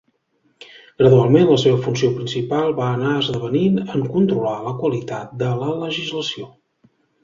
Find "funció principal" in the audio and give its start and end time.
1.89-2.75